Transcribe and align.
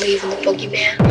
believe 0.00 0.24
in 0.24 0.30
the 0.30 0.36
boogeyman. 0.36 1.10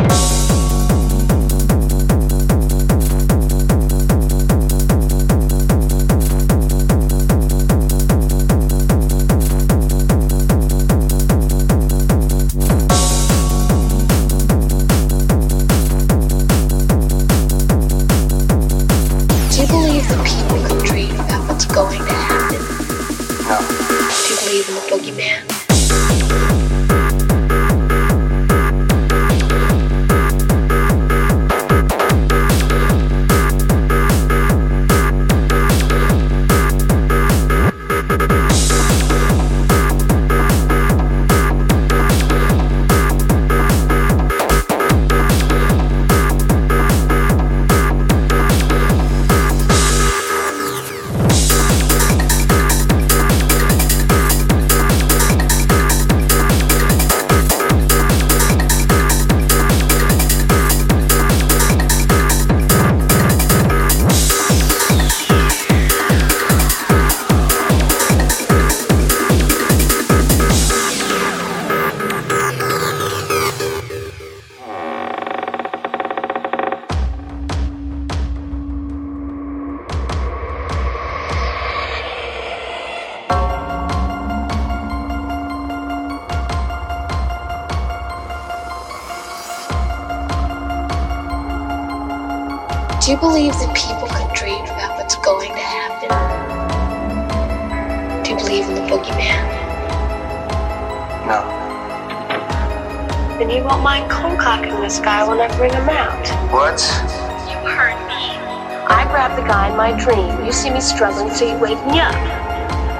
going 21.72 22.04
to 22.04 22.12
happen. 22.12 22.58
No. 23.46 23.58
Do 23.60 24.34
you 24.34 24.40
believe 24.40 24.68
in 24.68 24.74
the 24.74 24.80
boogeyman? 24.90 25.69
Do 93.10 93.14
you 93.18 93.20
believe 93.20 93.58
that 93.58 93.74
people 93.74 94.06
can 94.06 94.30
dream 94.38 94.62
about 94.70 94.94
what's 94.94 95.18
going 95.18 95.50
to 95.50 95.58
happen? 95.58 96.14
Do 98.22 98.30
you 98.30 98.36
believe 98.38 98.70
in 98.70 98.78
the 98.78 98.86
boogeyman? 98.86 99.42
No. 101.26 101.42
Then 103.34 103.50
you 103.50 103.64
won't 103.64 103.82
mind 103.82 104.08
concocking 104.08 104.80
this 104.80 105.00
guy 105.00 105.26
when 105.26 105.40
I 105.40 105.50
bring 105.58 105.74
him 105.74 105.88
out. 105.90 106.22
What? 106.54 106.78
You 107.50 107.58
heard 107.66 107.98
me. 108.06 108.30
I 108.86 109.02
grab 109.10 109.34
the 109.34 109.42
guy 109.42 109.70
in 109.70 109.76
my 109.76 109.90
dream. 109.98 110.46
You 110.46 110.52
see 110.52 110.70
me 110.70 110.80
struggling, 110.80 111.34
so 111.34 111.50
you 111.50 111.58
wake 111.58 111.84
me 111.90 111.98
up. 111.98 112.14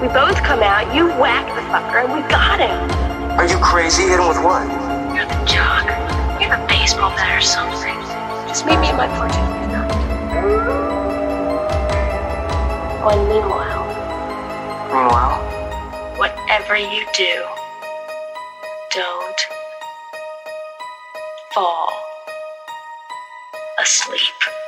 We 0.02 0.08
both 0.08 0.42
come 0.42 0.58
out, 0.66 0.92
you 0.92 1.06
whack 1.22 1.46
the 1.54 1.62
fucker, 1.70 2.02
and 2.02 2.10
we 2.12 2.26
got 2.28 2.58
him. 2.58 2.90
Are 3.38 3.46
you 3.46 3.58
crazy? 3.62 4.10
Hit 4.10 4.18
him 4.18 4.26
with 4.26 4.42
what? 4.42 4.66
You're 5.14 5.30
the 5.30 5.38
jock. 5.46 5.86
You're 6.42 6.50
the 6.50 6.66
baseball 6.66 7.14
bat 7.14 7.38
or 7.38 7.40
something. 7.40 7.94
Just 8.50 8.66
meet 8.66 8.80
me 8.80 8.90
in 8.90 8.96
my 8.96 9.06
portrait. 9.06 9.69
One 13.04 13.28
meanwhile, 13.28 13.80
Meanwhile, 14.90 15.38
whatever 16.18 16.76
you 16.76 17.06
do, 17.14 17.44
don't 18.90 19.40
fall 21.54 21.92
asleep. 23.78 24.59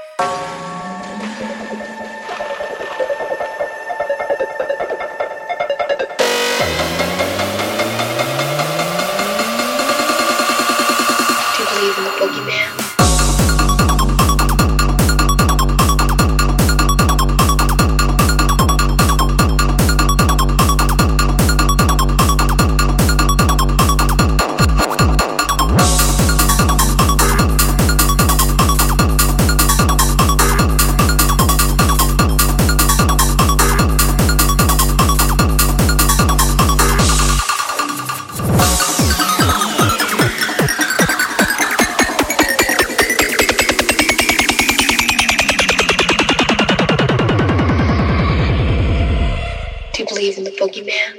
Believe 50.73 51.13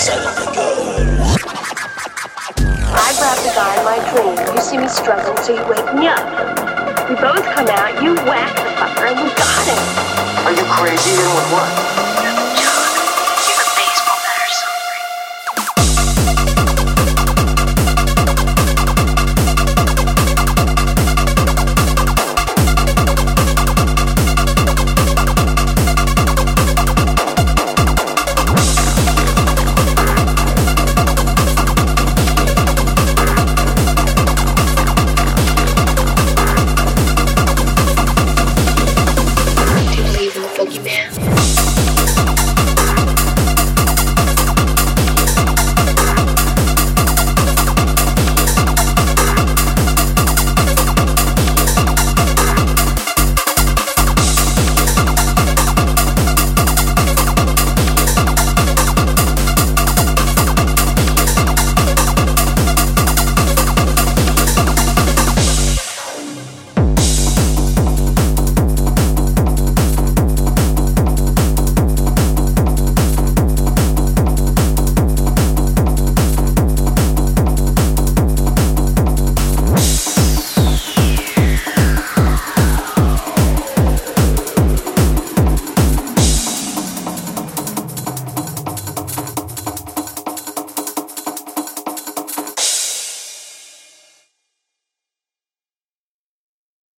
I 0.00 0.08
grab 3.18 3.36
the 3.44 3.52
guy 3.54 3.76
in 3.76 3.84
my 3.84 4.00
dream. 4.08 4.32
You 4.56 4.62
see 4.62 4.78
me 4.78 4.88
struggling, 4.88 5.36
so 5.44 5.52
you 5.52 5.60
wake 5.68 5.94
me 5.94 6.08
up. 6.08 6.24
We 7.10 7.16
both 7.16 7.44
come 7.52 7.68
out, 7.68 8.02
you 8.02 8.14
whack 8.24 8.54
the 8.56 8.70
fucker, 8.80 9.12
and 9.12 9.20
we 9.20 9.28
got 9.36 9.66
him. 9.68 9.76
are 10.46 10.52
you 10.56 10.64
crazy? 10.72 11.10
Him 11.10 11.34
with 11.36 11.52
what? 11.52 11.89